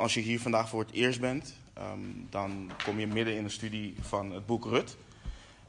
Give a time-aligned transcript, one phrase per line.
[0.00, 1.98] als je hier vandaag voor het eerst bent, ehm,
[2.30, 4.96] dan kom je midden in de studie van het boek Rut.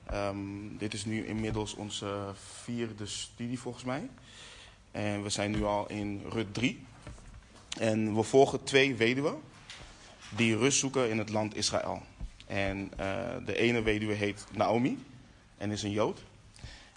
[0.06, 0.38] Ehm,
[0.78, 2.34] dit is nu inmiddels onze
[2.64, 4.10] vierde studie volgens mij.
[4.92, 6.84] En we zijn nu al in Rut 3.
[7.80, 9.40] En we volgen twee weduwen
[10.30, 12.02] die rust zoeken in het land Israël.
[12.48, 15.04] En uh, de ene weduwe heet Naomi
[15.58, 16.24] en is een Jood.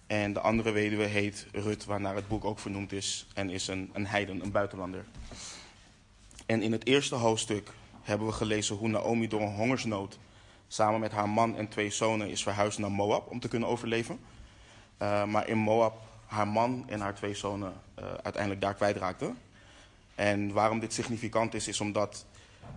[0.06, 3.90] En de andere weduwe heet Rut, waarnaar het boek ook vernoemd is, en is een,
[3.92, 5.04] een heiden, een buitenlander.
[6.46, 7.70] En in het eerste hoofdstuk
[8.02, 10.18] hebben we gelezen hoe Naomi door een hongersnood
[10.68, 14.18] samen met haar man en twee zonen is verhuisd naar Moab om te kunnen overleven.
[15.02, 19.38] Uh, maar in Moab haar man en haar twee zonen uh, uiteindelijk daar kwijtraakten.
[20.14, 22.26] En waarom dit significant is, is omdat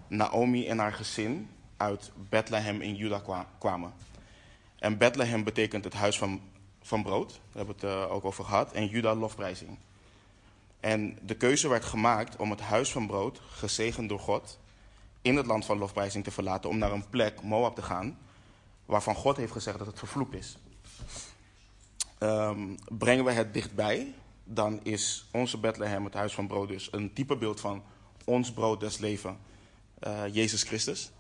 [0.08, 3.94] Naomi en haar gezin uit Bethlehem in Juda kwamen.
[4.80, 6.42] En Bethlehem betekent het huis van,
[6.82, 9.78] van brood, daar hebben we het uh, ook over gehad, en Juda lofprijzing.
[10.80, 14.60] En de keuze werd gemaakt om het huis van brood, gezegend door God,
[15.22, 18.18] in het land van lofprijzing te verlaten om naar een plek, Moab, te gaan,
[18.86, 20.58] waarvan God heeft gezegd dat het vervloekt is.
[22.20, 27.14] Um, brengen we het dichtbij, dan is onze Bethlehem, het huis van brood, dus een
[27.14, 27.84] typebeeld van
[28.24, 29.38] ons brood des leven,
[30.08, 31.12] uh, Jezus Christus.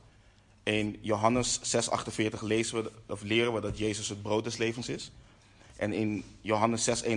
[0.63, 5.11] In Johannes 6,48 lezen we, of leren we dat Jezus het brood des levens is.
[5.75, 7.13] En in Johannes 6,51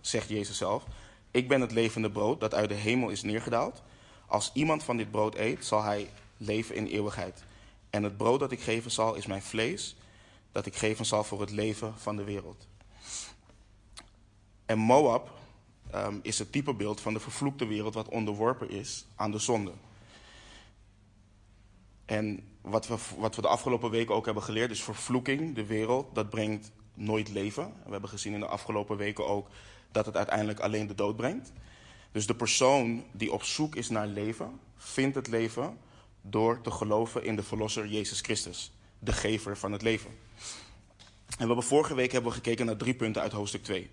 [0.00, 0.84] zegt Jezus zelf:
[1.30, 3.82] Ik ben het levende brood dat uit de hemel is neergedaald.
[4.26, 7.44] Als iemand van dit brood eet, zal hij leven in eeuwigheid.
[7.90, 9.96] En het brood dat ik geven zal, is mijn vlees,
[10.52, 12.68] dat ik geven zal voor het leven van de wereld.
[14.66, 15.30] En Moab
[15.94, 19.72] um, is het typebeeld van de vervloekte wereld wat onderworpen is aan de zonde.
[22.04, 26.14] En wat we, wat we de afgelopen weken ook hebben geleerd is vervloeking, de wereld,
[26.14, 27.72] dat brengt nooit leven.
[27.84, 29.48] We hebben gezien in de afgelopen weken ook
[29.92, 31.52] dat het uiteindelijk alleen de dood brengt.
[32.12, 35.78] Dus de persoon die op zoek is naar leven, vindt het leven
[36.22, 40.10] door te geloven in de Verlosser Jezus Christus, de gever van het leven.
[41.26, 43.90] En we hebben vorige week hebben we gekeken naar drie punten uit hoofdstuk 2.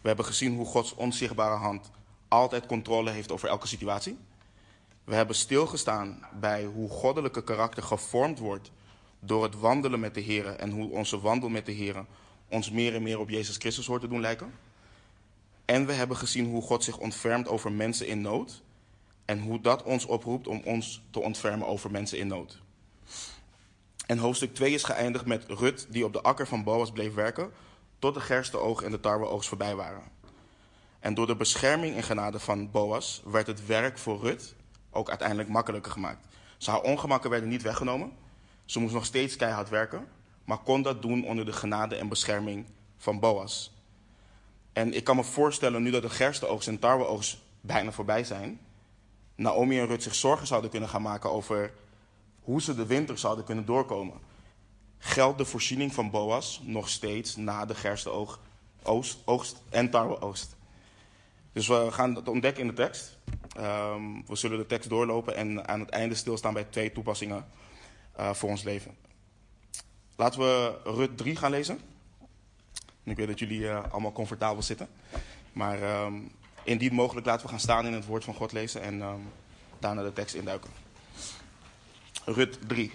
[0.00, 1.90] We hebben gezien hoe Gods onzichtbare hand
[2.28, 4.18] altijd controle heeft over elke situatie.
[5.04, 8.70] We hebben stilgestaan bij hoe goddelijke karakter gevormd wordt
[9.20, 12.04] door het wandelen met de Heer en hoe onze wandel met de Heer
[12.48, 14.52] ons meer en meer op Jezus Christus hoort te doen lijken.
[15.70, 18.62] En we hebben gezien hoe God zich ontfermt over mensen in nood
[19.24, 22.58] en hoe dat ons oproept om ons te ontfermen over mensen in nood.
[24.06, 27.50] En hoofdstuk 2 is geëindigd met Rut die op de akker van Boas bleef werken
[27.98, 30.02] tot de gerstenoog en de tarweoogst voorbij waren.
[31.00, 34.54] En door de bescherming en genade van Boas werd het werk voor Rut
[34.90, 36.26] ook uiteindelijk makkelijker gemaakt.
[36.58, 38.12] Ze haar ongemakken werden niet weggenomen.
[38.64, 40.08] Ze moest nog steeds keihard werken,
[40.44, 42.66] maar kon dat doen onder de genade en bescherming
[42.96, 43.78] van Boas.
[44.80, 48.60] En ik kan me voorstellen, nu dat de gerstenoogst en tarweoogst bijna voorbij zijn,
[49.34, 51.72] Naomi en Rut zich zorgen zouden kunnen gaan maken over
[52.40, 54.18] hoe ze de winter zouden kunnen doorkomen.
[54.98, 60.56] Geldt de voorziening van Boas nog steeds na de gerstenoogst en tarweoogst?
[61.52, 63.18] Dus we gaan dat ontdekken in de tekst.
[63.58, 67.46] Um, we zullen de tekst doorlopen en aan het einde stilstaan bij twee toepassingen
[68.18, 68.96] uh, voor ons leven.
[70.16, 71.80] Laten we Rut 3 gaan lezen.
[73.02, 74.88] Ik weet dat jullie uh, allemaal comfortabel zitten.
[75.52, 79.00] Maar um, indien mogelijk laten we gaan staan in het woord van God lezen en
[79.00, 79.32] um,
[79.78, 80.70] daarna de tekst induiken.
[82.24, 82.92] Rut 3.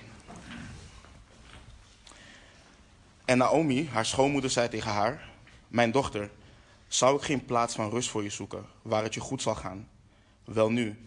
[3.25, 5.29] En Naomi, haar schoonmoeder, zei tegen haar:
[5.67, 6.29] Mijn dochter,
[6.87, 9.87] zou ik geen plaats van rust voor je zoeken, waar het je goed zal gaan?
[10.43, 10.97] Wel nu,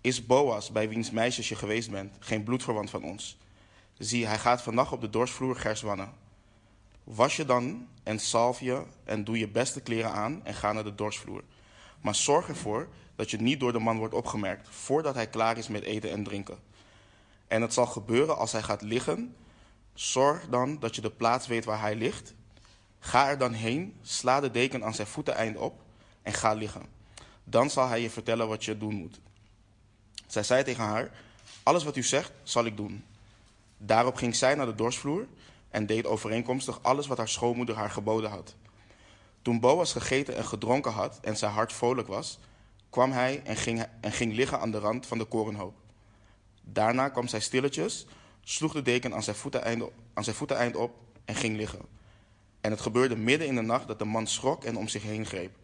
[0.00, 3.36] is Boas, bij wiens meisjes je geweest bent, geen bloedverwant van ons?
[3.98, 6.12] Zie, hij gaat vannacht op de dorsvloer gerswannen.
[7.04, 10.84] Was je dan en salf je en doe je beste kleren aan en ga naar
[10.84, 11.42] de dorsvloer.
[12.00, 15.68] Maar zorg ervoor dat je niet door de man wordt opgemerkt voordat hij klaar is
[15.68, 16.58] met eten en drinken.
[17.46, 19.36] En het zal gebeuren als hij gaat liggen.
[19.94, 22.34] Zorg dan dat je de plaats weet waar hij ligt.
[22.98, 25.82] Ga er dan heen, sla de deken aan zijn voeteneind op
[26.22, 26.86] en ga liggen.
[27.44, 29.20] Dan zal hij je vertellen wat je doen moet.
[30.26, 31.10] Zij zei tegen haar:
[31.62, 33.04] Alles wat u zegt, zal ik doen.
[33.78, 35.26] Daarop ging zij naar de dorsvloer
[35.74, 38.54] en deed overeenkomstig alles wat haar schoonmoeder haar geboden had.
[39.42, 42.38] Toen Boas gegeten en gedronken had en zijn hart vrolijk was,
[42.90, 45.74] kwam hij en ging, en ging liggen aan de rand van de korenhoop.
[46.62, 48.06] Daarna kwam zij stilletjes,
[48.40, 49.84] sloeg de deken aan zijn, voeteneind,
[50.14, 51.80] aan zijn voeteneind op en ging liggen.
[52.60, 55.26] En het gebeurde midden in de nacht dat de man schrok en om zich heen
[55.26, 55.56] greep.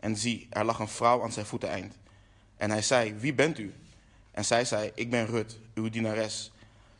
[0.00, 1.98] En zie, er lag een vrouw aan zijn voeteneind.
[2.56, 3.74] En hij zei, wie bent u?
[4.30, 6.52] En zij zei, ik ben Rut, uw dienares.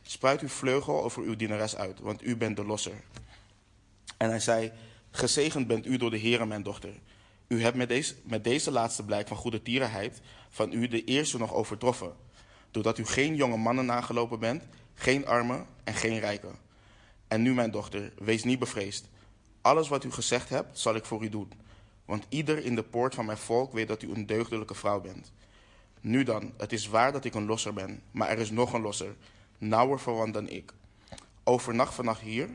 [0.07, 3.03] Spruit uw vleugel over uw dienares uit, want u bent de losser.
[4.17, 4.71] En hij zei,
[5.11, 6.93] gezegend bent u door de Heere, mijn dochter.
[7.47, 11.37] U hebt met deze, met deze laatste blijk van goede tierenheid van u de eerste
[11.37, 12.13] nog overtroffen.
[12.71, 14.63] doordat u geen jonge mannen nagelopen bent,
[14.93, 16.55] geen armen en geen rijken.
[17.27, 19.07] En nu, mijn dochter, wees niet bevreesd.
[19.61, 21.51] Alles wat u gezegd hebt, zal ik voor u doen.
[22.05, 25.31] Want ieder in de poort van mijn volk weet dat u een deugdelijke vrouw bent.
[26.01, 28.81] Nu dan, het is waar dat ik een losser ben, maar er is nog een
[28.81, 29.15] losser,
[29.57, 30.73] nauwer verwant dan ik.
[31.43, 32.49] Overnacht vannacht hier.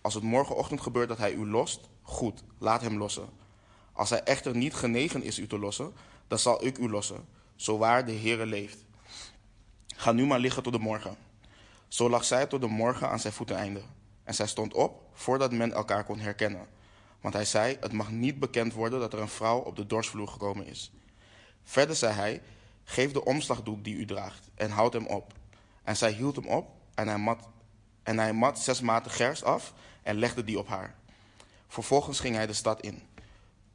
[0.00, 3.28] Als het morgenochtend gebeurt dat hij u lost, goed, laat hem lossen.
[3.92, 5.92] Als hij echter niet genegen is u te lossen,
[6.28, 7.24] dan zal ik u lossen,
[7.56, 8.84] zo waar de Heere leeft.
[9.96, 11.16] Ga nu maar liggen tot de morgen.
[11.88, 13.82] Zo lag zij tot de morgen aan zijn voeteneinde.
[14.24, 16.66] En zij stond op voordat men elkaar kon herkennen.
[17.20, 20.28] Want hij zei: Het mag niet bekend worden dat er een vrouw op de dorsvloer
[20.28, 20.92] gekomen is.
[21.62, 22.42] Verder zei hij:
[22.84, 25.32] Geef de omslagdoek die u draagt en houd hem op.
[25.88, 27.48] En zij hield hem op en hij mat,
[28.02, 30.94] en hij mat zes maten gers af en legde die op haar.
[31.68, 33.02] Vervolgens ging hij de stad in.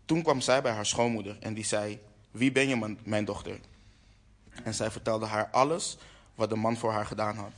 [0.06, 2.00] Toen kwam zij bij haar schoonmoeder en die zei:
[2.32, 3.60] Wie ben je, mijn dochter?
[4.64, 5.98] En zij vertelde haar alles
[6.36, 7.52] wat de man voor haar gedaan had.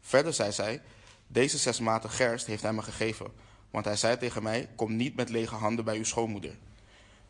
[0.00, 0.82] Verder zei zij:
[1.26, 3.32] Deze zes maten gerst heeft hij me gegeven,
[3.70, 6.56] want hij zei tegen mij: Kom niet met lege handen bij uw schoonmoeder.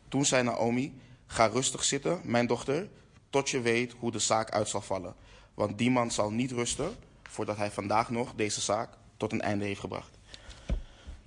[0.07, 2.89] Toen zei Naomi: Ga rustig zitten, mijn dochter,
[3.29, 5.15] tot je weet hoe de zaak uit zal vallen.
[5.61, 9.65] Want die man zal niet rusten voordat hij vandaag nog deze zaak tot een einde
[9.65, 10.17] heeft gebracht.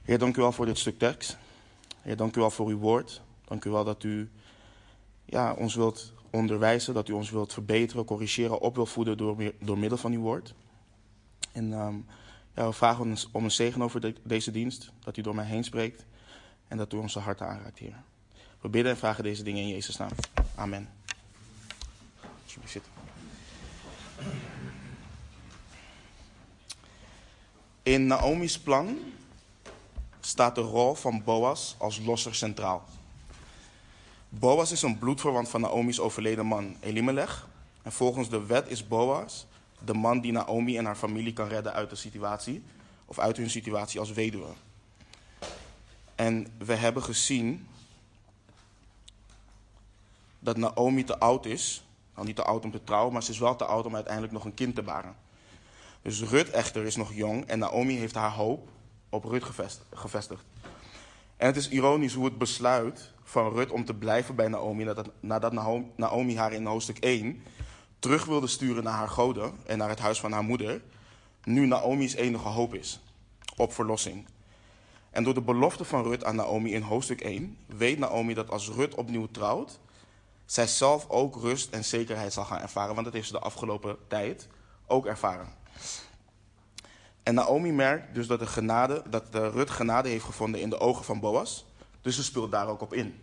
[0.03, 1.37] Heer, dank u wel voor dit stuk tekst.
[2.01, 3.23] Heer, dank u wel voor uw woord.
[3.45, 4.31] Dank u wel dat u
[5.25, 9.79] ja, ons wilt onderwijzen, dat u ons wilt verbeteren, corrigeren, op wilt voeden door, door
[9.79, 10.55] middel van uw woord.
[11.53, 12.07] En um,
[12.55, 15.65] ja, we vragen ons om een zegen over deze dienst, dat u door mij heen
[15.65, 16.05] spreekt
[16.69, 18.03] en dat u onze harten aanraakt, Heer.
[18.61, 20.11] We bidden en vragen deze dingen in Jezus' naam.
[20.55, 20.89] Amen.
[22.43, 22.94] Alsjeblieft zitten.
[27.85, 28.99] In Naomi's plan
[30.21, 32.85] staat de rol van Boas als losser centraal.
[34.29, 37.49] Boas is een bloedverwant van Naomi's overleden man Elimelech.
[37.83, 39.47] En volgens de wet is Boas
[39.85, 42.65] de man die Naomi en haar familie kan redden uit de situatie,
[43.05, 44.49] of uit hun situatie als weduwe.
[46.15, 47.69] En we hebben gezien
[50.39, 51.85] dat Naomi te oud is.
[52.15, 54.33] Nou, niet te oud om te trouwen, maar ze is wel te oud om uiteindelijk
[54.33, 55.24] nog een kind te baren.
[56.05, 58.69] Dus Rut echter is nog jong en Naomi heeft haar hoop
[59.09, 59.45] op Rut
[59.93, 60.45] gevestigd.
[61.37, 65.53] En het is ironisch hoe het besluit van Rut om te blijven bij Naomi, nadat
[65.97, 67.43] Naomi haar in hoofdstuk 1
[67.99, 70.83] terug wilde sturen naar haar goden en naar het huis van haar moeder,
[71.45, 73.01] nu Naomi's enige hoop is
[73.57, 74.27] op verlossing.
[75.11, 78.69] En door de belofte van Rut aan Naomi in hoofdstuk 1 weet Naomi dat als
[78.69, 79.81] Rut opnieuw trouwt,
[80.47, 83.97] zij zelf ook rust en zekerheid zal gaan ervaren, want dat heeft ze de afgelopen
[84.09, 84.49] tijd
[84.87, 85.63] ook ervaren.
[87.23, 91.05] En Naomi merkt dus dat, de genade, dat Rut genade heeft gevonden in de ogen
[91.05, 91.65] van Boas,
[92.01, 93.21] dus ze speelt daar ook op in.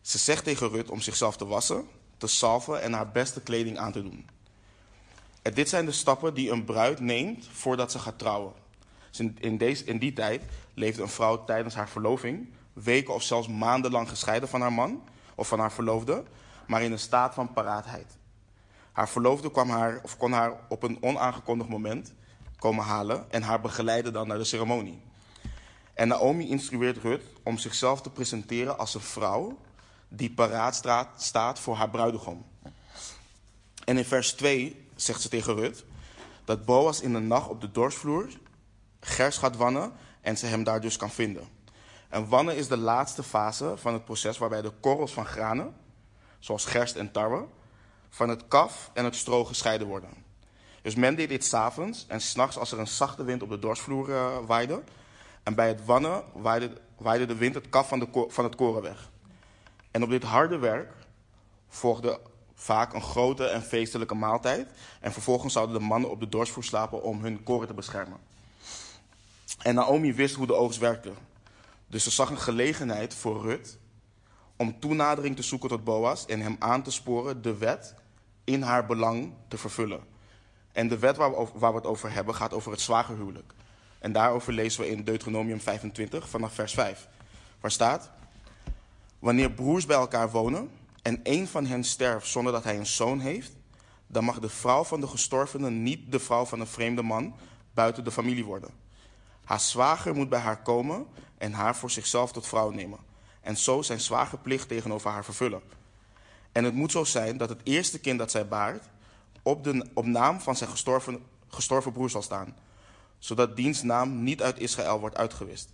[0.00, 1.84] Ze zegt tegen Rut om zichzelf te wassen,
[2.16, 4.28] te salven en haar beste kleding aan te doen.
[5.42, 8.52] En dit zijn de stappen die een bruid neemt voordat ze gaat trouwen.
[9.10, 10.42] Dus in, deze, in die tijd
[10.74, 15.02] leefde een vrouw tijdens haar verloving weken of zelfs maandenlang gescheiden van haar man
[15.34, 16.24] of van haar verloofde,
[16.66, 18.16] maar in een staat van paraatheid.
[18.96, 22.12] Haar verloofde kwam haar, of kon haar op een onaangekondigd moment
[22.58, 25.02] komen halen en haar begeleiden dan naar de ceremonie.
[25.94, 29.58] En Naomi instrueert Rut om zichzelf te presenteren als een vrouw
[30.08, 30.82] die paraat
[31.16, 32.44] staat voor haar bruidegom.
[33.84, 35.84] En in vers 2 zegt ze tegen Rut
[36.44, 38.28] dat Boas in de nacht op de dorsvloer
[39.00, 41.48] gers gaat wannen en ze hem daar dus kan vinden.
[42.08, 45.74] En wannen is de laatste fase van het proces waarbij de korrels van granen,
[46.38, 47.46] zoals gerst en tarwe,
[48.16, 50.10] van het kaf en het stro gescheiden worden.
[50.82, 54.08] Dus men deed dit s'avonds en s'nachts als er een zachte wind op de dorsvloer
[54.08, 54.82] uh, waaide.
[55.42, 58.82] En bij het wannen waaide, waaide de wind het kaf van, de, van het koren
[58.82, 59.10] weg.
[59.90, 60.92] En op dit harde werk
[61.68, 62.20] volgde
[62.54, 64.68] vaak een grote en feestelijke maaltijd.
[65.00, 68.18] En vervolgens zouden de mannen op de dorsvloer slapen om hun koren te beschermen.
[69.62, 71.12] En Naomi wist hoe de oogst werkte.
[71.86, 73.78] Dus ze zag een gelegenheid voor Rut
[74.56, 77.94] om toenadering te zoeken tot Boas en hem aan te sporen de wet
[78.46, 80.00] in haar belang te vervullen.
[80.72, 83.52] En de wet waar we, waar we het over hebben gaat over het zwagerhuwelijk.
[83.98, 87.08] En daarover lezen we in Deuteronomium 25 vanaf vers 5.
[87.60, 88.10] Waar staat:
[89.18, 90.70] Wanneer broers bij elkaar wonen
[91.02, 93.52] en een van hen sterft zonder dat hij een zoon heeft,
[94.06, 97.34] dan mag de vrouw van de gestorvene niet de vrouw van een vreemde man
[97.74, 98.70] buiten de familie worden.
[99.44, 101.06] Haar zwager moet bij haar komen
[101.38, 102.98] en haar voor zichzelf tot vrouw nemen.
[103.40, 105.60] En zo zijn zwagerplicht tegenover haar vervullen.
[106.56, 108.84] En het moet zo zijn dat het eerste kind dat zij baart
[109.42, 112.56] op, de, op naam van zijn gestorven, gestorven broer zal staan,
[113.18, 115.68] zodat diens naam niet uit Israël wordt uitgewist.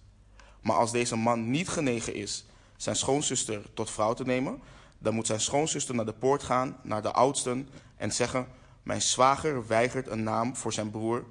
[0.61, 2.45] Maar als deze man niet genegen is
[2.77, 4.61] zijn schoonzuster tot vrouw te nemen,
[4.99, 8.47] dan moet zijn schoonzuster naar de poort gaan, naar de oudsten, en zeggen:
[8.83, 11.25] Mijn zwager weigert een naam voor zijn broer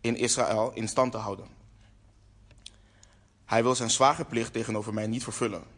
[0.00, 1.46] in Israël in stand te houden.
[3.44, 5.77] Hij wil zijn zwagerplicht tegenover mij niet vervullen.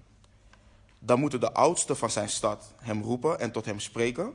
[1.02, 4.34] Dan moeten de oudsten van zijn stad hem roepen en tot hem spreken.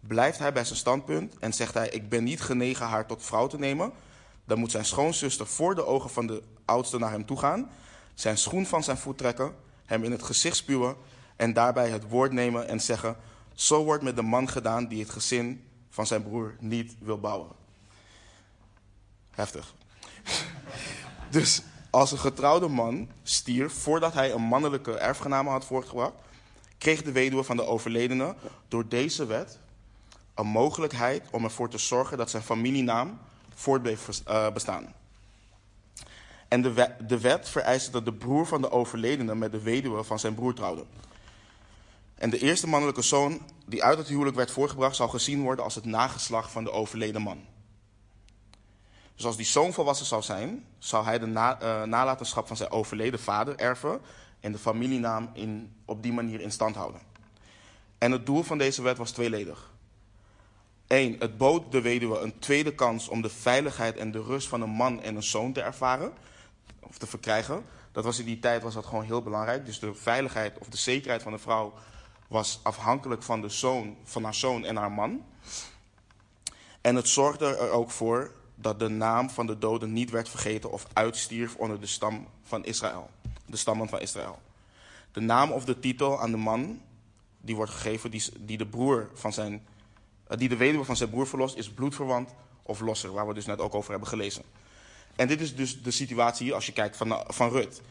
[0.00, 3.46] Blijft hij bij zijn standpunt en zegt hij: Ik ben niet genegen haar tot vrouw
[3.46, 3.92] te nemen.
[4.44, 7.70] Dan moet zijn schoonzuster voor de ogen van de oudste naar hem toe gaan,
[8.14, 10.96] zijn schoen van zijn voet trekken, hem in het gezicht spuwen
[11.36, 13.16] en daarbij het woord nemen en zeggen:
[13.54, 17.50] Zo wordt met de man gedaan die het gezin van zijn broer niet wil bouwen.
[19.30, 19.74] Heftig.
[21.30, 26.14] dus als een getrouwde man stierf voordat hij een mannelijke erfgename had voortgebracht,
[26.78, 28.34] kreeg de weduwe van de overledene
[28.68, 29.58] door deze wet
[30.34, 33.18] een mogelijkheid om ervoor te zorgen dat zijn familienaam
[33.54, 34.94] voortbleef uh, bestaan.
[36.48, 40.04] En de wet, de wet vereiste dat de broer van de overledene met de weduwe
[40.04, 40.84] van zijn broer trouwde.
[42.14, 45.74] En de eerste mannelijke zoon die uit het huwelijk werd voortgebracht, zou gezien worden als
[45.74, 47.44] het nageslacht van de overleden man.
[49.20, 53.20] Dus als die zoon volwassen zou zijn, zou hij de uh, nalatenschap van zijn overleden
[53.20, 54.00] vader erven
[54.40, 57.00] en de familienaam in, op die manier in stand houden.
[57.98, 59.72] En het doel van deze wet was tweeledig.
[60.86, 64.60] Eén, het bood de weduwe een tweede kans om de veiligheid en de rust van
[64.60, 66.12] een man en een zoon te ervaren
[66.80, 67.64] of te verkrijgen.
[67.92, 69.66] Dat was in die tijd was dat gewoon heel belangrijk.
[69.66, 71.74] Dus de veiligheid of de zekerheid van de vrouw
[72.28, 75.24] was afhankelijk van de zoon, van haar zoon en haar man.
[76.80, 80.72] En het zorgde er ook voor dat de naam van de doden niet werd vergeten
[80.72, 83.10] of uitstierf onder de stam van Israël.
[83.46, 84.38] De stammen van Israël.
[85.12, 86.80] De naam of de titel aan de man
[87.40, 89.66] die wordt gegeven, die, die de broer van zijn,
[90.26, 92.30] eh, die de weduwe van zijn broer verlost, is bloedverwant
[92.62, 94.42] of losser, waar we dus net ook over hebben gelezen.
[95.16, 97.82] En dit is dus de situatie hier als je kijkt van, van Rut.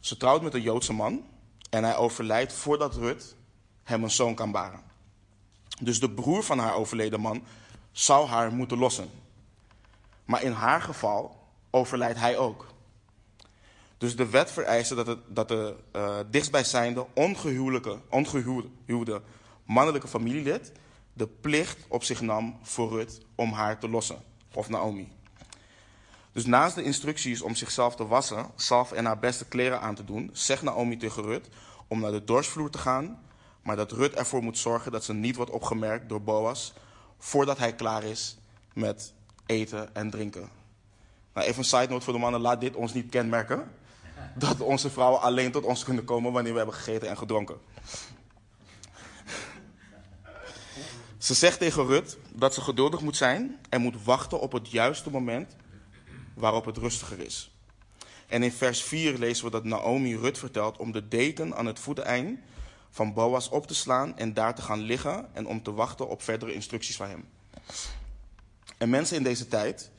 [0.00, 1.24] Ze trouwt met een Joodse man
[1.70, 3.36] en hij overlijdt voordat Rut
[3.82, 4.80] hem een zoon kan baren.
[5.80, 7.44] Dus de broer van haar overleden man
[7.92, 9.10] zou haar moeten lossen.
[10.28, 11.36] Maar in haar geval
[11.70, 12.66] overlijdt hij ook.
[13.98, 19.22] Dus de wet vereiste dat, het, dat de uh, dichtstbijzijnde ongehuwelijke, ongehuwde
[19.64, 20.72] mannelijke familielid
[21.12, 24.22] de plicht op zich nam voor Rut om haar te lossen,
[24.54, 25.12] of Naomi.
[26.32, 30.04] Dus naast de instructies om zichzelf te wassen, zalf en haar beste kleren aan te
[30.04, 31.48] doen, zegt Naomi tegen Rut
[31.86, 33.22] om naar de dorsvloer te gaan,
[33.62, 36.72] maar dat Rut ervoor moet zorgen dat ze niet wordt opgemerkt door Boas
[37.18, 38.38] voordat hij klaar is
[38.72, 39.16] met
[39.48, 40.48] eten en drinken.
[41.34, 43.70] Nou, even een side note voor de mannen, laat dit ons niet kenmerken.
[44.34, 47.56] Dat onze vrouwen alleen tot ons kunnen komen wanneer we hebben gegeten en gedronken.
[51.18, 55.10] Ze zegt tegen Rut dat ze geduldig moet zijn en moet wachten op het juiste
[55.10, 55.56] moment
[56.34, 57.50] waarop het rustiger is.
[58.26, 61.78] En in vers 4 lezen we dat Naomi Rut vertelt om de deken aan het
[61.78, 62.38] voeteneind
[62.90, 66.22] van Boas op te slaan en daar te gaan liggen en om te wachten op
[66.22, 67.28] verdere instructies van hem.
[68.78, 69.90] En mensen in deze tijd,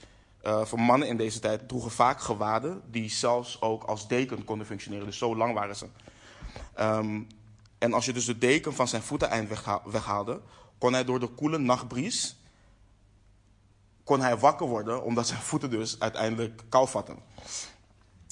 [0.44, 4.68] uh, voor mannen in deze tijd, droegen vaak gewaden die zelfs ook als deken konden
[4.68, 5.06] functioneren.
[5.06, 5.88] Dus zo lang waren ze.
[6.80, 7.28] Um,
[7.78, 9.50] en als je dus de deken van zijn voeteneind
[9.86, 10.42] weghaalde,
[10.78, 12.38] kon hij door de koele nachtbries
[14.10, 17.18] kon hij wakker worden, omdat zijn voeten dus uiteindelijk kou vatten.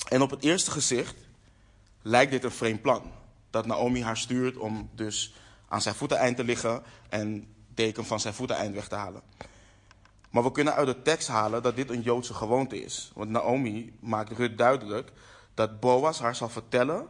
[0.09, 1.15] En op het eerste gezicht
[2.01, 3.11] lijkt dit een vreemd plan.
[3.49, 5.35] Dat Naomi haar stuurt om dus
[5.67, 9.21] aan zijn voeteneind te liggen en deken van zijn voeteneind weg te halen.
[10.29, 13.11] Maar we kunnen uit de tekst halen dat dit een Joodse gewoonte is.
[13.15, 15.11] Want Naomi maakt Rut duidelijk
[15.53, 17.07] dat Boas haar zal vertellen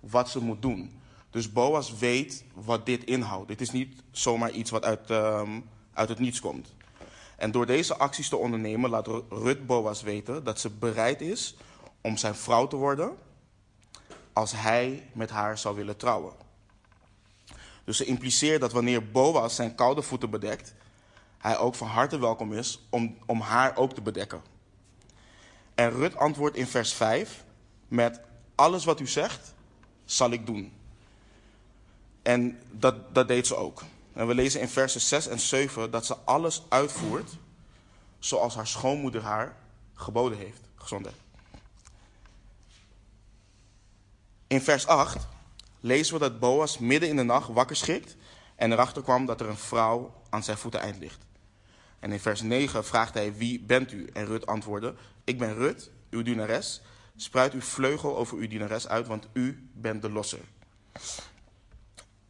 [0.00, 1.00] wat ze moet doen.
[1.30, 3.48] Dus Boas weet wat dit inhoudt.
[3.48, 6.74] Dit is niet zomaar iets wat uit, um, uit het niets komt.
[7.36, 11.56] En door deze acties te ondernemen laat Rut Boas weten dat ze bereid is
[12.00, 13.16] om zijn vrouw te worden
[14.32, 16.32] als hij met haar zou willen trouwen.
[17.84, 20.74] Dus ze impliceert dat wanneer Boas zijn koude voeten bedekt,
[21.46, 24.42] hij ook van harte welkom is om, om haar ook te bedekken.
[25.74, 27.44] En Rut antwoordt in vers 5
[27.88, 28.20] met:
[28.54, 29.54] Alles wat u zegt,
[30.04, 30.72] zal ik doen.
[32.22, 33.82] En dat, dat deed ze ook.
[34.12, 37.30] En we lezen in versen 6 en 7 dat ze alles uitvoert
[38.18, 39.56] zoals haar schoonmoeder haar
[39.94, 40.60] geboden heeft.
[40.74, 41.16] Gezondheid.
[44.46, 45.26] In vers 8
[45.80, 48.16] lezen we dat Boas midden in de nacht wakker schrikt
[48.56, 51.25] en erachter kwam dat er een vrouw aan zijn voeten eind ligt.
[51.98, 54.06] En in vers 9 vraagt hij, wie bent u?
[54.12, 56.82] En Rut antwoordde, ik ben Rut, uw dienares.
[57.16, 60.40] Spruit uw vleugel over uw dienares uit, want u bent de losser.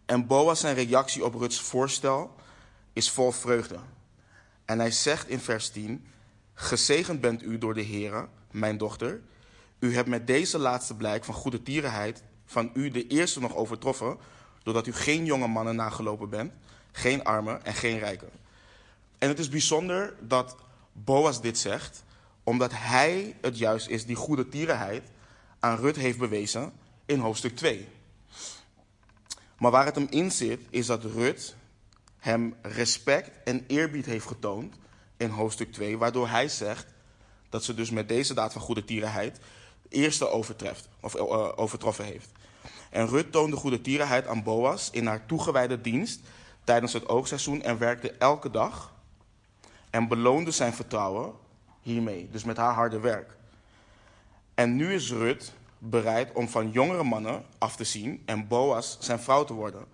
[0.07, 2.35] En Boas zijn reactie op Ruts voorstel
[2.93, 3.79] is vol vreugde.
[4.65, 6.07] En hij zegt in vers 10,
[6.55, 9.21] gezegend bent u door de Heere, mijn dochter.
[9.79, 14.19] U hebt met deze laatste blijk van goede tierenheid van u de eerste nog overtroffen,
[14.63, 16.53] doordat u geen jonge mannen nagelopen bent,
[16.93, 18.31] geen armen en geen rijken.
[19.19, 20.57] En het is bijzonder dat
[20.93, 22.05] Boas dit zegt,
[22.45, 25.11] omdat hij het juist is die goede tierenheid
[25.61, 26.73] aan Rut heeft bewezen
[27.07, 27.89] in hoofdstuk 2.
[29.59, 31.57] Maar waar het hem in zit, is dat Rut
[32.19, 34.75] hem respect en eerbied heeft getoond
[35.17, 36.87] in hoofdstuk 2, waardoor hij zegt
[37.49, 39.41] dat ze dus met deze daad van goede tierenheid
[39.83, 42.31] de eerste overtreft, of, uh, overtroffen heeft.
[42.91, 46.21] En Rut toonde goede tierenheid aan Boas in haar toegewijde dienst
[46.65, 48.95] tijdens het oogseizoen en werkte elke dag
[49.97, 51.33] en beloonde zijn vertrouwen
[51.81, 53.37] hiermee, dus met haar harde werk.
[54.55, 59.21] En nu is Rut bereid om van jongere mannen af te zien en Boas zijn
[59.21, 59.85] vrouw te worden.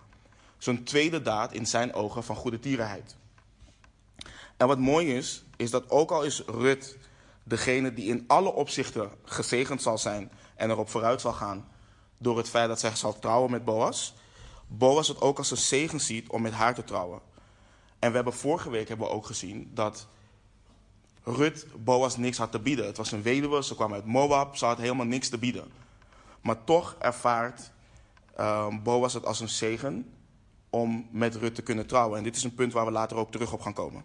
[0.58, 3.16] Zijn tweede daad in zijn ogen van goede tierenheid.
[4.56, 6.98] En wat mooi is, is dat ook al is Rut
[7.42, 11.68] degene die in alle opzichten gezegend zal zijn en erop vooruit zal gaan
[12.18, 14.14] door het feit dat zij zal trouwen met Boas,
[14.66, 17.20] Boas het ook als een zegen ziet om met haar te trouwen.
[18.02, 20.06] En we hebben vorige week hebben we ook gezien dat
[21.22, 22.86] Rut Boas niks had te bieden.
[22.86, 25.72] Het was een weduwe, ze kwam uit Moab, ze had helemaal niks te bieden.
[26.40, 27.72] Maar toch ervaart
[28.38, 30.12] uh, Boas het als een zegen
[30.70, 32.18] om met Rut te kunnen trouwen.
[32.18, 34.04] En dit is een punt waar we later ook terug op gaan komen.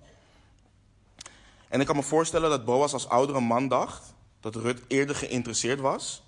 [1.67, 5.79] En ik kan me voorstellen dat Boas als oudere man dacht dat Rut eerder geïnteresseerd
[5.79, 6.23] was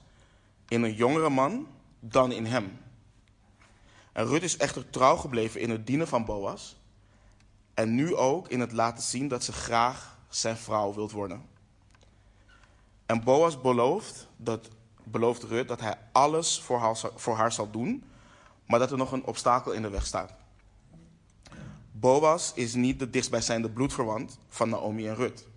[0.67, 1.67] in een jongere man
[1.99, 2.79] dan in hem.
[4.11, 6.78] En Rut is echter trouw gebleven in het dienen van Boas.
[7.79, 11.41] En nu ook in het laten zien dat ze graag zijn vrouw wilt worden.
[13.05, 14.69] En Boas belooft, dat,
[15.03, 18.03] belooft Rut dat hij alles voor haar, voor haar zal doen,
[18.65, 20.33] maar dat er nog een obstakel in de weg staat.
[21.91, 25.47] Boas is niet de dichtstbijzijnde bloedverwant van Naomi en Rut.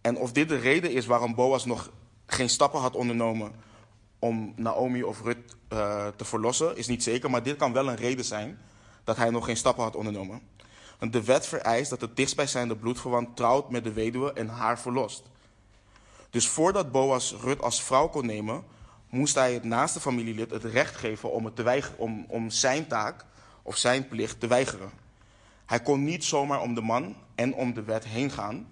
[0.00, 1.90] En of dit de reden is waarom Boas nog
[2.26, 3.52] geen stappen had ondernomen
[4.18, 7.30] om Naomi of Rut uh, te verlossen, is niet zeker.
[7.30, 8.58] Maar dit kan wel een reden zijn
[9.04, 10.54] dat hij nog geen stappen had ondernomen.
[10.98, 15.22] De wet vereist dat de dichtstbijzijnde bloedverwant trouwt met de weduwe en haar verlost.
[16.30, 18.64] Dus voordat Boas Rut als vrouw kon nemen,
[19.08, 22.86] moest hij het naaste familielid het recht geven om, het te weigeren, om, om zijn
[22.86, 23.24] taak
[23.62, 24.90] of zijn plicht te weigeren.
[25.66, 28.68] Hij kon niet zomaar om de man en om de wet heen gaan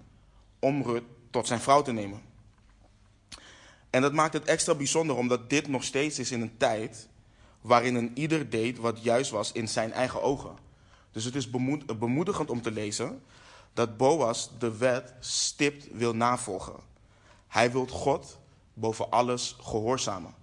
[0.59, 2.21] om Rut tot zijn vrouw te nemen.
[3.89, 7.07] En dat maakt het extra bijzonder omdat dit nog steeds is in een tijd
[7.61, 10.64] waarin een ieder deed wat juist was in zijn eigen ogen.
[11.15, 11.49] Dus het is
[11.97, 13.23] bemoedigend om te lezen
[13.73, 16.75] dat Boas de wet stipt wil navolgen.
[17.47, 18.37] Hij wil God
[18.73, 20.33] boven alles gehoorzamen.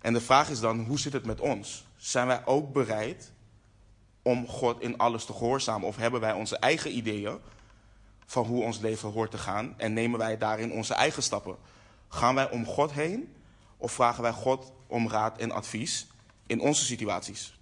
[0.00, 1.86] En de vraag is dan, hoe zit het met ons?
[1.96, 3.32] Zijn wij ook bereid
[4.22, 5.88] om God in alles te gehoorzamen?
[5.88, 7.38] Of hebben wij onze eigen ideeën
[8.26, 11.56] van hoe ons leven hoort te gaan en nemen wij daarin onze eigen stappen?
[12.08, 13.34] Gaan wij om God heen
[13.76, 16.06] of vragen wij God om raad en advies
[16.46, 17.57] in onze situaties?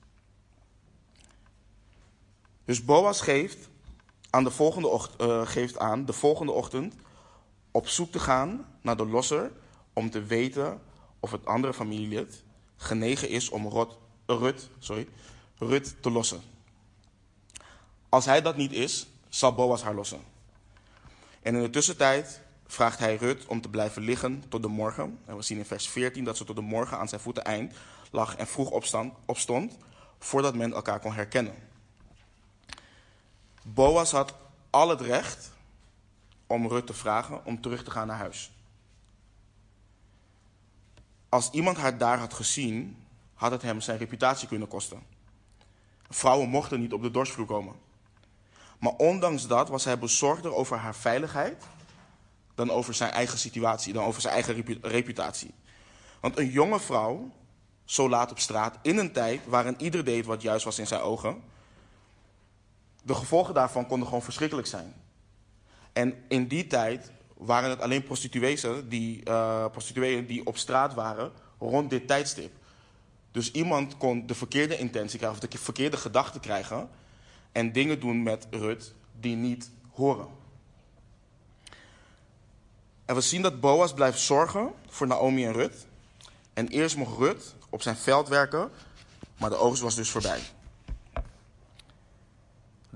[2.67, 3.69] Dus Boas geeft
[4.31, 6.95] aan, de volgende ochtend, uh, geeft aan de volgende ochtend
[7.71, 9.53] op zoek te gaan naar de losser
[9.93, 10.81] om te weten
[11.21, 12.43] of het andere familielid
[12.77, 15.09] genegen is om Rut, Rut, sorry,
[15.59, 16.41] Rut te lossen.
[18.09, 20.21] Als hij dat niet is, zal Boas haar lossen.
[21.43, 25.19] En in de tussentijd vraagt hij Rut om te blijven liggen tot de morgen.
[25.25, 27.75] En we zien in vers 14 dat ze tot de morgen aan zijn voeten eind
[28.11, 29.77] lag en vroeg opstand, opstond,
[30.19, 31.55] voordat men elkaar kon herkennen.
[33.75, 34.35] Boas had
[34.71, 35.53] al het recht
[36.47, 38.53] om Rut te vragen om terug te gaan naar huis.
[41.29, 45.03] Als iemand haar daar had gezien, had het hem zijn reputatie kunnen kosten.
[46.09, 47.75] Vrouwen mochten niet op de dorsvloer komen.
[48.79, 51.65] Maar ondanks dat was hij bezorgder over haar veiligheid
[52.55, 55.55] dan over zijn eigen situatie, dan over zijn eigen reputatie.
[56.21, 57.31] Want een jonge vrouw,
[57.85, 61.01] zo laat op straat, in een tijd waarin ieder deed wat juist was in zijn
[61.01, 61.43] ogen,
[63.07, 64.95] de gevolgen daarvan konden gewoon verschrikkelijk zijn.
[65.93, 71.33] En in die tijd waren het alleen prostituees die, uh, prostitueeën die op straat waren
[71.59, 72.53] rond dit tijdstip.
[73.31, 76.89] Dus iemand kon de verkeerde intentie krijgen of de verkeerde gedachten krijgen
[77.53, 80.29] en dingen doen met Rut die niet horen.
[83.05, 85.87] En we zien dat Boas blijft zorgen voor Naomi en Rut.
[86.53, 88.71] En eerst mocht Rut op zijn veld werken,
[89.39, 90.41] maar de oogst was dus voorbij.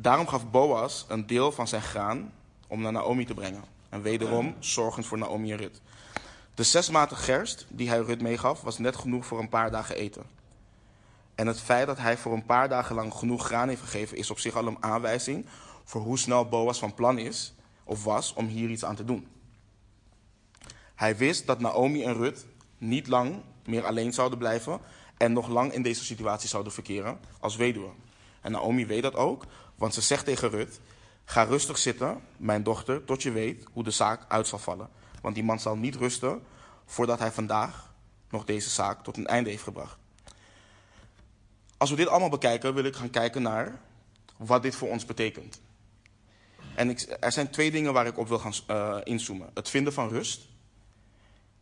[0.00, 2.32] Daarom gaf Boas een deel van zijn graan
[2.66, 3.64] om naar Naomi te brengen.
[3.88, 5.80] En wederom zorgend voor Naomi en Rut.
[6.54, 9.96] De zes maten gerst die hij Rut meegaf, was net genoeg voor een paar dagen
[9.96, 10.22] eten.
[11.34, 14.30] En het feit dat hij voor een paar dagen lang genoeg graan heeft gegeven, is
[14.30, 15.46] op zich al een aanwijzing
[15.84, 19.26] voor hoe snel Boas van plan is of was om hier iets aan te doen.
[20.94, 22.46] Hij wist dat Naomi en Rut
[22.78, 24.80] niet lang meer alleen zouden blijven
[25.16, 27.90] en nog lang in deze situatie zouden verkeren als weduwe.
[28.40, 29.44] En Naomi weet dat ook,
[29.80, 30.80] want ze zegt tegen Rut:
[31.24, 34.88] Ga rustig zitten, mijn dochter, tot je weet hoe de zaak uit zal vallen.
[35.22, 36.42] Want die man zal niet rusten
[36.86, 37.94] voordat hij vandaag
[38.30, 39.96] nog deze zaak tot een einde heeft gebracht.
[41.76, 43.80] Als we dit allemaal bekijken, wil ik gaan kijken naar
[44.36, 45.60] wat dit voor ons betekent.
[46.74, 49.92] En ik, er zijn twee dingen waar ik op wil gaan uh, inzoomen: het vinden
[49.92, 50.48] van rust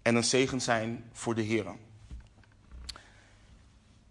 [0.03, 1.67] en een zegen zijn voor de Heer.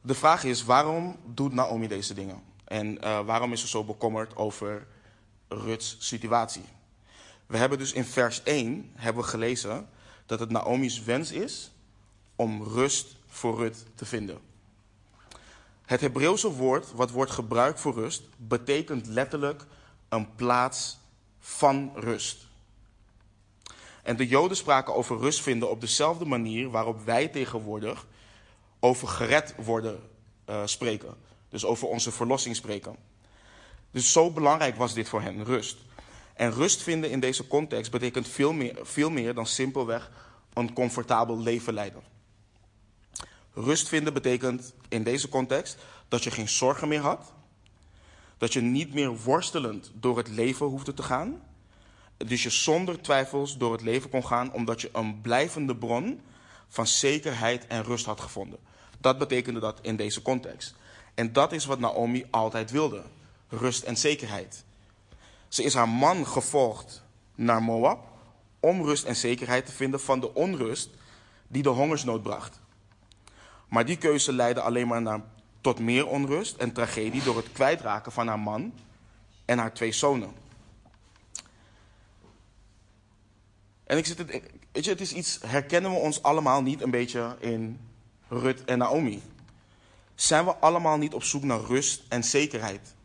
[0.02, 2.47] De vraag is: waarom doet Naomi deze dingen?
[2.68, 4.88] En uh, waarom is ze zo bekommerd over
[5.48, 6.66] Ruts situatie?
[7.46, 9.90] We hebben dus in vers 1 hebben we gelezen
[10.26, 11.72] dat het Naomi's wens is
[12.36, 14.40] om rust voor Rut te vinden.
[15.86, 19.66] Het Hebreeuwse woord wat wordt gebruikt voor rust betekent letterlijk
[20.10, 20.98] een plaats
[21.40, 22.48] van rust.
[24.04, 28.06] En de Joden spraken over rust vinden op dezelfde manier waarop wij tegenwoordig
[28.80, 30.00] over gered worden
[30.50, 31.16] uh, spreken.
[31.50, 32.96] Dus over onze verlossing spreken.
[33.92, 35.78] Dus zo belangrijk was dit voor hen, rust.
[36.34, 40.12] En rust vinden in deze context betekent veel meer, veel meer dan simpelweg
[40.54, 42.02] een comfortabel leven leiden.
[43.54, 47.34] Rust vinden betekent in deze context dat je geen zorgen meer had.
[48.38, 51.42] Dat je niet meer worstelend door het leven hoefde te gaan.
[52.18, 56.22] Dus je zonder twijfels door het leven kon gaan omdat je een blijvende bron
[56.68, 58.60] van zekerheid en rust had gevonden.
[59.00, 60.76] Dat betekende dat in deze context.
[61.18, 63.04] En dat is wat Naomi altijd wilde:
[63.50, 64.64] rust en zekerheid.
[65.48, 67.04] Ze is haar man gevolgd
[67.36, 68.08] naar Moab
[68.60, 70.90] om rust en zekerheid te vinden van de onrust
[71.48, 72.60] die de hongersnood bracht.
[73.68, 75.22] Maar die keuze leidde alleen maar naar,
[75.62, 78.74] tot meer onrust en tragedie door het kwijtraken van haar man
[79.46, 80.32] en haar twee zonen.
[83.84, 86.92] En ik zit het, weet je, het is iets, herkennen we ons allemaal niet een
[86.92, 87.80] beetje in
[88.28, 89.22] Rut en Naomi?
[90.18, 92.96] Zijn we allemaal niet op zoek naar rust en zekerheid?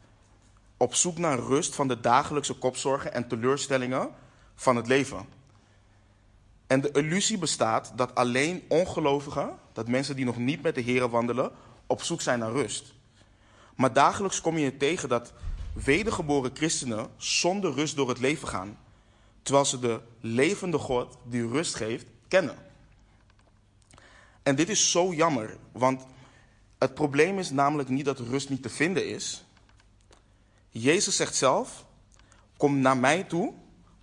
[0.77, 4.11] Op zoek naar rust van de dagelijkse kopzorgen en teleurstellingen
[4.55, 5.27] van het leven?
[6.66, 11.09] En de illusie bestaat dat alleen ongelovigen, dat mensen die nog niet met de Heer
[11.09, 11.53] wandelen,
[11.87, 12.94] op zoek zijn naar rust.
[13.77, 15.33] Maar dagelijks kom je tegen dat
[15.72, 18.79] wedergeboren christenen zonder rust door het leven gaan,
[19.42, 22.57] terwijl ze de levende God die rust geeft kennen.
[24.42, 26.07] En dit is zo jammer, want
[26.83, 29.45] het probleem is namelijk niet dat rust niet te vinden is.
[30.71, 31.85] Jezus zegt zelf:
[32.57, 33.53] Kom naar mij toe,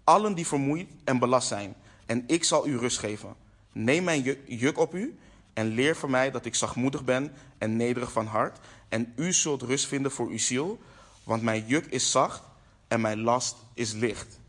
[0.04, 1.76] allen die vermoeid en belast zijn
[2.10, 3.36] en ik zal u rust geven.
[3.72, 5.18] Neem mijn juk op u
[5.54, 8.60] en leer van mij dat ik zachtmoedig ben en nederig van hart.
[8.88, 10.80] En u zult rust vinden voor uw ziel,
[11.24, 12.42] want mijn juk is zacht
[12.88, 14.40] en mijn last is licht.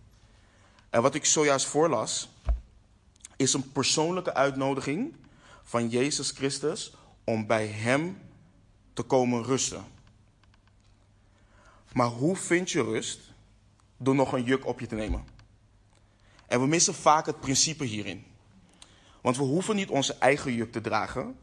[0.91, 2.29] En wat ik zojuist voorlas,
[3.37, 5.15] is een persoonlijke uitnodiging
[5.63, 6.93] van Jezus Christus
[7.31, 8.19] om bij Hem
[8.93, 9.85] te komen rusten.
[11.93, 13.21] Maar hoe vind je rust?
[13.97, 15.25] Door nog een juk op je te nemen.
[16.47, 18.25] En we missen vaak het principe hierin.
[19.21, 21.37] Want we hoeven niet onze eigen juk te dragen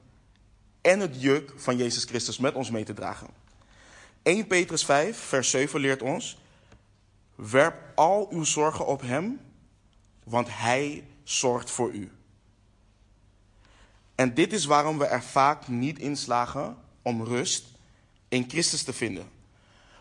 [0.81, 3.27] en het juk van Jezus Christus met ons mee te dragen.
[4.23, 6.37] 1 Petrus 5, vers 7 leert ons:
[7.35, 9.39] Werp al uw zorgen op Hem,
[10.23, 12.16] want Hij zorgt voor u.
[14.17, 17.65] En dit is waarom we er vaak niet in slagen om rust
[18.27, 19.29] in Christus te vinden.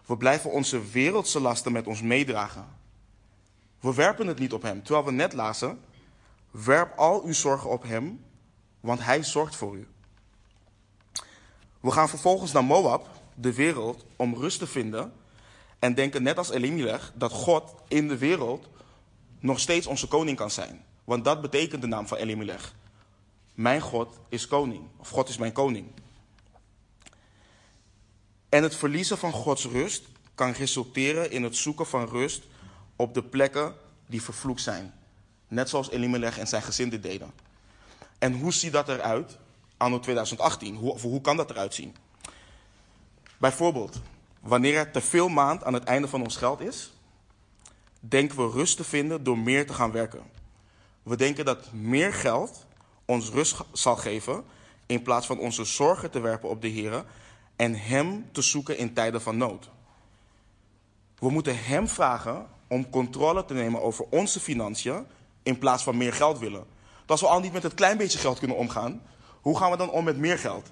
[0.06, 2.66] We blijven onze wereldse lasten met ons meedragen.
[3.80, 4.82] We werpen het niet op hem.
[4.82, 5.80] Terwijl we net lazen,
[6.50, 8.24] werp al uw zorgen op hem,
[8.80, 9.86] want hij zorgt voor u.
[11.80, 15.12] We gaan vervolgens naar Moab, de wereld, om rust te vinden.
[15.78, 18.68] En denken net als Elimelech dat God in de wereld
[19.38, 20.84] nog steeds onze koning kan zijn.
[21.04, 22.74] Want dat betekent de naam van Elimelech.
[23.56, 24.82] Mijn God is koning.
[24.96, 25.86] Of God is mijn koning.
[28.48, 32.44] En het verliezen van Gods rust kan resulteren in het zoeken van rust
[32.96, 33.74] op de plekken
[34.06, 34.94] die vervloekt zijn.
[35.48, 37.32] Net zoals Elimelech en zijn gezin dit deden.
[38.18, 39.38] En hoe ziet dat eruit
[39.76, 40.74] anno 2018?
[40.74, 41.96] Hoe, hoe kan dat eruit zien?
[43.38, 44.00] Bijvoorbeeld,
[44.40, 46.92] wanneer er te veel maand aan het einde van ons geld is,
[48.00, 50.22] denken we rust te vinden door meer te gaan werken.
[51.02, 52.66] We denken dat meer geld
[53.06, 54.44] ons rust zal geven
[54.86, 57.04] in plaats van onze zorgen te werpen op de Heer
[57.56, 59.70] en Hem te zoeken in tijden van nood.
[61.18, 65.06] We moeten Hem vragen om controle te nemen over onze financiën
[65.42, 66.66] in plaats van meer geld willen.
[67.06, 69.02] als we al niet met het klein beetje geld kunnen omgaan,
[69.40, 70.70] hoe gaan we dan om met meer geld?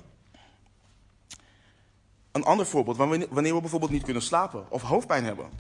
[2.33, 2.97] Een ander voorbeeld,
[3.31, 5.51] wanneer we bijvoorbeeld niet kunnen slapen of hoofdpijn hebben.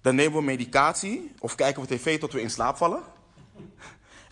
[0.00, 3.02] Dan nemen we medicatie of kijken we tv tot we in slaap vallen.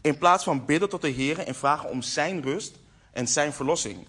[0.04, 2.78] In plaats van bidden tot de Heer en vragen om zijn rust
[3.12, 4.06] en zijn verlossing.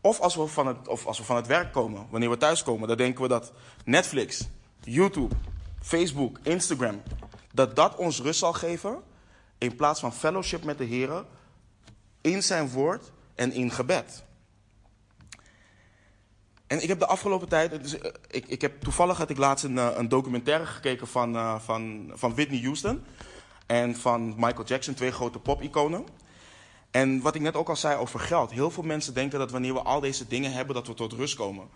[0.00, 2.88] Of als, we van het, of als we van het werk komen, wanneer we thuiskomen,
[2.88, 3.52] dan denken we dat
[3.84, 4.48] Netflix,
[4.80, 5.34] YouTube,
[5.80, 7.02] Facebook, Instagram,
[7.54, 9.02] dat dat ons rust zal geven
[9.58, 11.24] in plaats van fellowship met de Heer
[12.20, 14.24] in zijn woord en in gebed.
[16.66, 19.78] En ik heb de afgelopen tijd, eh, ik, ik heb, toevallig had ik laatst een,
[19.78, 23.04] eh, een documentaire gekeken van, uh, van, van Whitney Houston
[23.72, 26.06] en van Michael Jackson, twee grote pop-iconen.
[26.90, 28.50] En wat ik net ook al zei over geld.
[28.50, 31.34] Heel veel mensen denken dat wanneer we al deze dingen hebben, dat we tot rust
[31.34, 31.68] komen.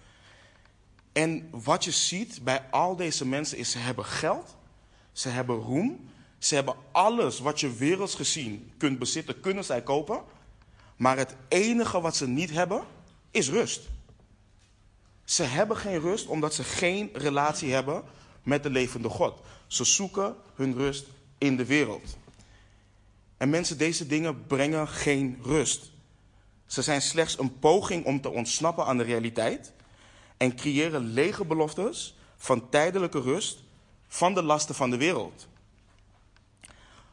[1.12, 4.56] En wat je ziet bij al deze mensen is, ze hebben geld,
[5.12, 10.22] ze hebben roem, ze hebben alles wat je werelds gezien kunt bezitten, kunnen zij kopen.
[10.96, 12.84] Maar het enige wat ze niet hebben,
[13.30, 13.80] is rust.
[15.24, 18.02] Ze hebben geen rust omdat ze geen relatie hebben
[18.42, 19.40] met de levende God.
[19.66, 21.06] Ze zoeken hun rust
[21.38, 22.16] in de wereld.
[23.36, 25.90] En mensen, deze dingen brengen geen rust.
[26.66, 29.72] Ze zijn slechts een poging om te ontsnappen aan de realiteit
[30.36, 33.58] en creëren lege beloftes van tijdelijke rust
[34.08, 35.48] van de lasten van de wereld.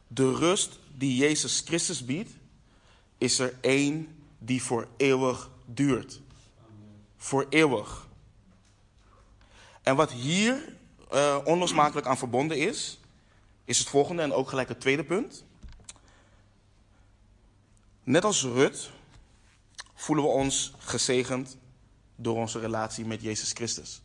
[0.06, 2.30] De rust die Jezus Christus biedt,
[3.18, 6.20] is er één die voor eeuwig duurt.
[7.16, 8.08] Voor eeuwig.
[9.82, 10.74] En wat hier
[11.12, 12.98] uh, onlosmakelijk aan verbonden is,
[13.64, 15.44] is het volgende en ook gelijk het tweede punt.
[18.02, 18.90] Net als Rut
[19.94, 21.56] voelen we ons gezegend
[22.16, 24.02] door onze relatie met Jezus Christus.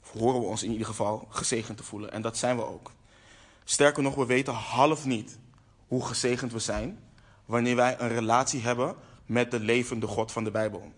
[0.00, 2.12] Horen we ons in ieder geval gezegend te voelen.
[2.12, 2.90] En dat zijn we ook.
[3.64, 5.38] Sterker nog, we weten half niet
[5.86, 6.98] hoe gezegend we zijn
[7.44, 8.96] wanneer wij een relatie hebben
[9.26, 10.92] met de levende God van de Bijbel.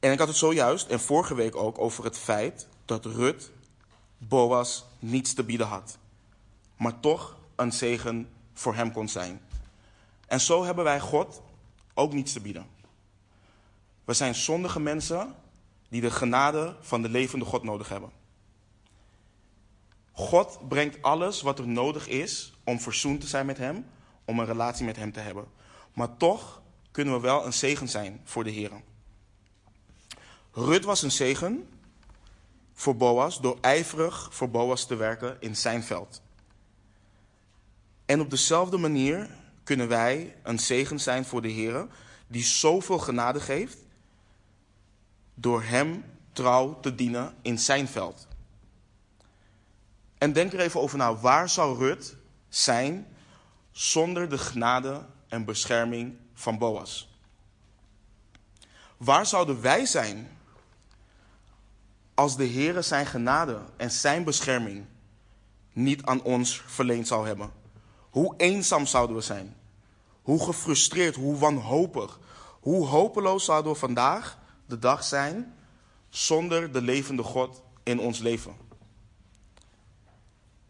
[0.00, 3.50] En ik had het zojuist, en vorige week ook, over het feit dat Rut
[4.18, 5.98] Boas niets te bieden had.
[6.76, 9.40] Maar toch een zegen voor hem kon zijn.
[10.26, 11.42] En zo hebben wij God
[11.94, 12.66] ook niets te bieden.
[14.04, 15.34] We zijn zondige mensen
[15.88, 18.10] die de genade van de levende God nodig hebben.
[20.12, 23.86] God brengt alles wat er nodig is om verzoend te zijn met Hem,
[24.24, 25.46] om een relatie met Hem te hebben.
[25.92, 28.70] Maar toch kunnen we wel een zegen zijn voor de Heer.
[30.52, 31.68] Rut was een zegen
[32.78, 36.22] voor Boas door ijverig voor Boas te werken in zijn veld.
[38.06, 39.30] En op dezelfde manier
[39.64, 41.86] kunnen wij een zegen zijn voor de Heer,
[42.26, 43.78] die zoveel genade geeft,
[45.34, 48.26] door Hem trouw te dienen in zijn veld.
[50.18, 52.16] En denk er even over na, waar zou Rut
[52.48, 53.06] zijn
[53.70, 57.18] zonder de genade en bescherming van Boas?
[58.96, 60.37] Waar zouden wij zijn
[62.18, 64.84] als de Heere zijn genade en zijn bescherming
[65.72, 67.50] niet aan ons verleend zou hebben?
[68.10, 69.56] Hoe eenzaam zouden we zijn?
[70.22, 72.18] Hoe gefrustreerd, hoe wanhopig,
[72.60, 75.54] hoe hopeloos zouden we vandaag de dag zijn
[76.08, 78.56] zonder de levende God in ons leven?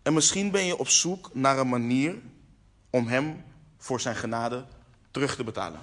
[0.03, 2.19] En misschien ben je op zoek naar een manier
[2.91, 3.45] om Hem
[3.77, 4.65] voor zijn genade
[5.11, 5.81] terug te betalen.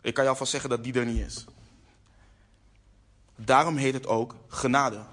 [0.00, 1.44] Ik kan je alvast zeggen dat die er niet is.
[3.36, 5.04] Daarom heet het ook genade.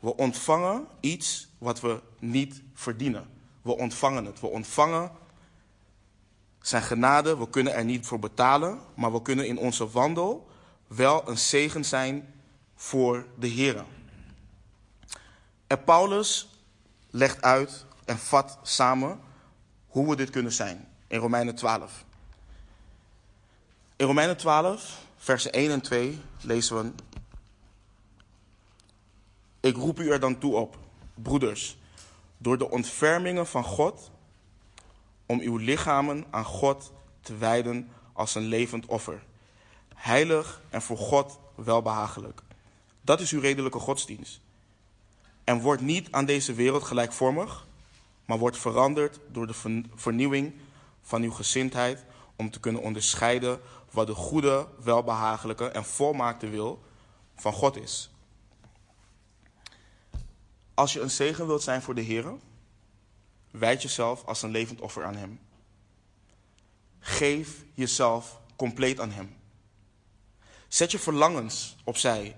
[0.00, 3.26] We ontvangen iets wat we niet verdienen.
[3.62, 4.40] We ontvangen het.
[4.40, 5.10] We ontvangen
[6.60, 7.38] zijn genade.
[7.38, 10.48] We kunnen er niet voor betalen, maar we kunnen in onze wandel
[10.86, 12.34] wel een zegen zijn
[12.74, 13.84] voor de Heer.
[15.66, 16.48] En Paulus
[17.10, 19.20] legt uit en vat samen
[19.86, 22.04] hoe we dit kunnen zijn in Romeinen 12.
[23.96, 26.92] In Romeinen 12, versen 1 en 2 lezen we
[29.60, 30.78] ik roep u er dan toe op,
[31.14, 31.78] broeders,
[32.38, 34.10] door de ontfermingen van God,
[35.26, 39.22] om uw lichamen aan God te wijden als een levend offer,
[39.94, 42.42] heilig en voor God welbehagelijk.
[43.00, 44.40] Dat is uw redelijke godsdienst.
[45.44, 47.66] En wordt niet aan deze wereld gelijkvormig,
[48.24, 50.54] maar wordt veranderd door de vernieuwing
[51.02, 52.04] van uw gezindheid
[52.36, 56.82] om te kunnen onderscheiden wat de goede, welbehagelijke en volmaakte wil
[57.36, 58.10] van God is.
[60.78, 62.34] Als je een zegen wilt zijn voor de Heer,
[63.50, 65.40] wijd jezelf als een levend offer aan Hem.
[67.00, 69.36] Geef jezelf compleet aan Hem.
[70.68, 72.36] Zet je verlangens opzij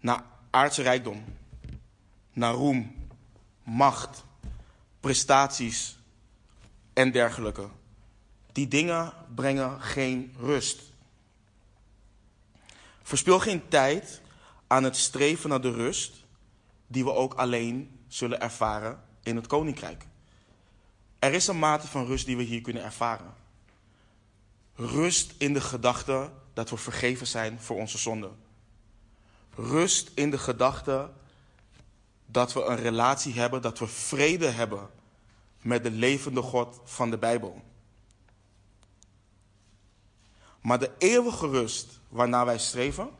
[0.00, 1.24] naar aardse rijkdom,
[2.32, 3.08] naar roem,
[3.62, 4.24] macht,
[5.00, 5.98] prestaties
[6.92, 7.68] en dergelijke.
[8.52, 10.82] Die dingen brengen geen rust.
[13.02, 14.20] Verspil geen tijd
[14.66, 16.21] aan het streven naar de rust
[16.92, 20.06] die we ook alleen zullen ervaren in het koninkrijk.
[21.18, 23.34] Er is een mate van rust die we hier kunnen ervaren.
[24.74, 28.36] Rust in de gedachte dat we vergeven zijn voor onze zonden.
[29.54, 31.10] Rust in de gedachte
[32.26, 34.90] dat we een relatie hebben, dat we vrede hebben
[35.60, 37.62] met de levende God van de Bijbel.
[40.60, 43.10] Maar de eeuwige rust waarnaar wij streven,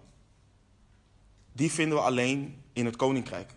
[1.53, 3.55] die vinden we alleen in het koninkrijk.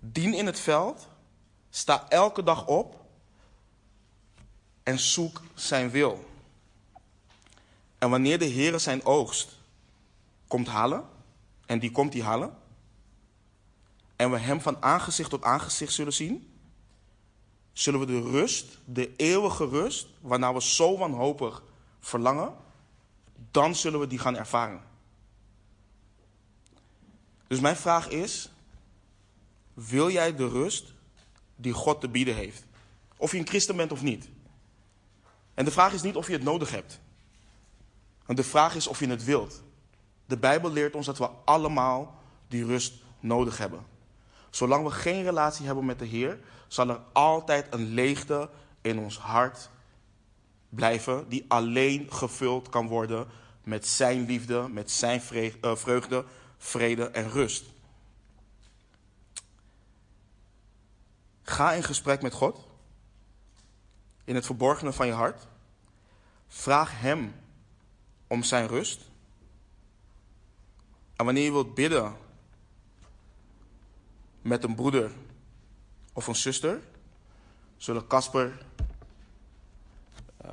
[0.00, 1.08] Dien in het veld,
[1.70, 3.04] sta elke dag op
[4.82, 6.28] en zoek zijn wil.
[7.98, 9.58] En wanneer de Heer zijn oogst
[10.46, 11.04] komt halen,
[11.66, 12.58] en die komt die halen,
[14.16, 16.54] en we hem van aangezicht tot aangezicht zullen zien,
[17.72, 21.62] zullen we de rust, de eeuwige rust, waarna we zo wanhopig
[22.00, 22.54] verlangen,
[23.50, 24.82] dan zullen we die gaan ervaren.
[27.46, 28.50] Dus mijn vraag is:
[29.88, 30.92] wil jij de rust
[31.56, 32.64] die God te bieden heeft?
[33.16, 34.28] Of je een christen bent of niet.
[35.54, 37.00] En de vraag is niet of je het nodig hebt.
[38.26, 39.62] Want de vraag is of je het wilt.
[40.26, 43.86] De Bijbel leert ons dat we allemaal die rust nodig hebben.
[44.50, 46.38] Zolang we geen relatie hebben met de Heer,
[46.68, 49.68] zal er altijd een leegte in ons hart
[50.68, 53.26] blijven, die alleen gevuld kan worden
[53.64, 55.22] met Zijn liefde, met Zijn
[55.60, 56.24] eh, vreugde,
[56.58, 57.64] vrede en rust.
[61.42, 62.66] Ga in gesprek met God,
[64.24, 65.46] in het verborgene van je hart.
[66.46, 67.34] Vraag Hem
[68.26, 69.10] om Zijn rust.
[71.16, 72.16] En wanneer je wilt bidden
[74.42, 75.12] met een broeder
[76.12, 76.80] of een zuster,
[77.76, 78.66] zullen Casper,
[80.44, 80.50] uh,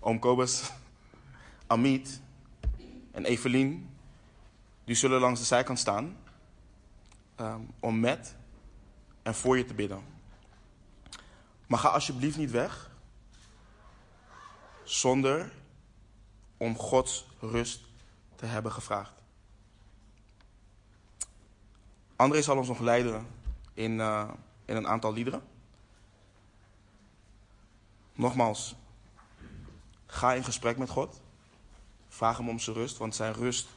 [0.00, 0.70] oom Kobus,
[1.66, 2.20] Amit
[3.10, 3.90] en Evelien,
[4.84, 6.16] die zullen langs de zijkant staan
[7.40, 8.36] um, om met
[9.22, 10.11] en voor je te bidden.
[11.72, 12.90] Maar ga alsjeblieft niet weg
[14.82, 15.52] zonder
[16.56, 17.80] om Gods rust
[18.34, 19.12] te hebben gevraagd.
[22.16, 23.26] André zal ons nog leiden
[23.74, 24.30] in, uh,
[24.64, 25.42] in een aantal liederen.
[28.14, 28.74] Nogmaals,
[30.06, 31.20] ga in gesprek met God.
[32.08, 33.68] Vraag hem om zijn rust, want zijn rust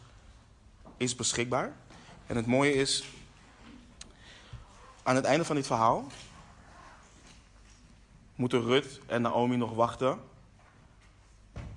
[0.97, 1.75] is beschikbaar.
[2.27, 3.09] En het mooie is,
[5.03, 6.07] aan het einde van dit verhaal
[8.35, 10.19] moeten Rut en Naomi nog wachten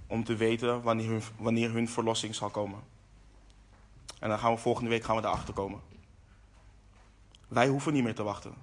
[0.07, 2.81] om te weten wanneer hun, wanneer hun verlossing zal komen.
[4.21, 5.81] En dan gaan we volgende week gaan we daarachter komen.
[7.49, 8.55] Wij hoeven niet meer te wachten.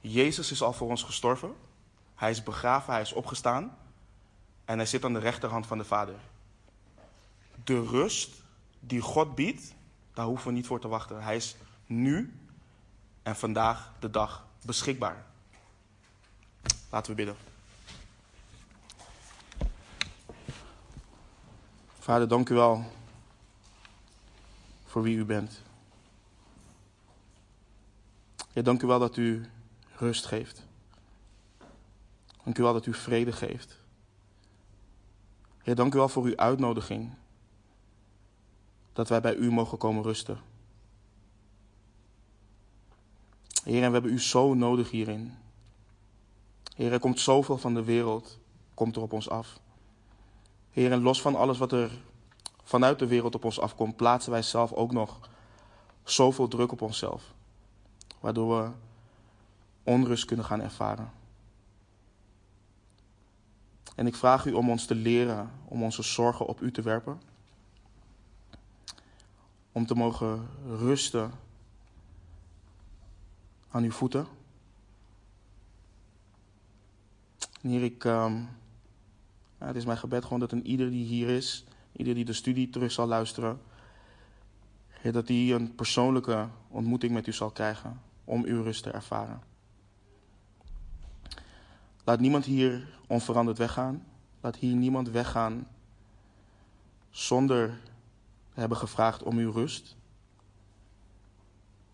[0.00, 1.54] Jezus is al voor ons gestorven.
[2.14, 3.76] Hij is begraven, hij is opgestaan.
[4.64, 6.14] En hij zit aan de rechterhand van de Vader.
[7.64, 8.42] De rust
[8.80, 9.74] die God biedt,
[10.12, 11.22] daar hoeven we niet voor te wachten.
[11.22, 12.38] Hij is nu
[13.22, 15.24] en vandaag de dag beschikbaar.
[16.94, 17.36] Laten we bidden.
[21.98, 22.84] Vader, dank u wel
[24.84, 25.62] voor wie u bent.
[28.52, 29.50] Ja, dank u wel dat u
[29.96, 30.66] rust geeft.
[32.44, 33.80] Dank u wel dat u vrede geeft.
[35.62, 37.14] Ja, dank u wel voor uw uitnodiging.
[38.92, 40.38] Dat wij bij u mogen komen rusten.
[43.64, 45.43] Heer, en we hebben u zo nodig hierin.
[46.74, 48.38] Heer, er komt zoveel van de wereld,
[48.74, 49.60] komt er op ons af.
[50.70, 51.90] Heer, en los van alles wat er
[52.62, 55.18] vanuit de wereld op ons afkomt, plaatsen wij zelf ook nog
[56.02, 57.34] zoveel druk op onszelf.
[58.20, 58.70] Waardoor we
[59.82, 61.12] onrust kunnen gaan ervaren.
[63.94, 67.20] En ik vraag u om ons te leren om onze zorgen op u te werpen.
[69.72, 71.32] Om te mogen rusten
[73.70, 74.26] aan uw voeten.
[77.64, 78.46] En ik, ja,
[79.58, 82.70] het is mijn gebed gewoon dat een ieder die hier is, ieder die de studie
[82.70, 83.60] terug zal luisteren,
[85.02, 89.40] dat hij een persoonlijke ontmoeting met u zal krijgen om uw rust te ervaren.
[92.04, 94.04] Laat niemand hier onveranderd weggaan.
[94.40, 95.66] Laat hier niemand weggaan
[97.10, 97.80] zonder
[98.54, 99.96] te hebben gevraagd om uw rust.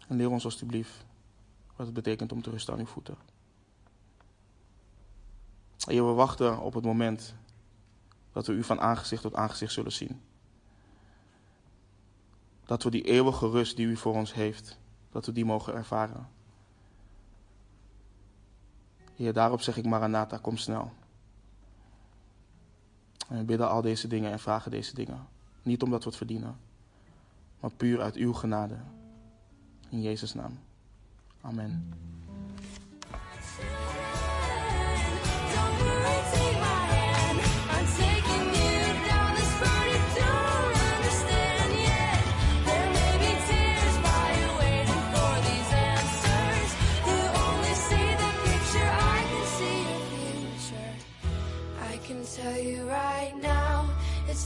[0.09, 1.05] En leer ons alstublieft
[1.77, 3.17] wat het betekent om te rusten aan uw voeten.
[5.87, 7.35] Heer, we wachten op het moment
[8.33, 10.21] dat we u van aangezicht tot aangezicht zullen zien.
[12.65, 14.79] Dat we die eeuwige rust die u voor ons heeft,
[15.11, 16.29] dat we die mogen ervaren.
[19.17, 20.93] Heer, daarop zeg ik Maranatha, kom snel.
[23.29, 25.29] En we bidden al deze dingen en vragen deze dingen.
[25.63, 26.59] Niet omdat we het verdienen,
[27.61, 28.77] maar puur uit uw genade.
[29.89, 30.59] In Jezus' naam.
[31.41, 31.93] Amen.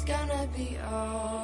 [0.07, 1.44] Gonna be alright.